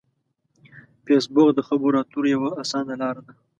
فېسبوک 1.05 1.49
د 1.55 1.59
خبرو 1.67 1.99
اترو 2.01 2.23
یوه 2.35 2.49
اسانه 2.63 2.93
لار 3.01 3.17
ده 3.25 3.33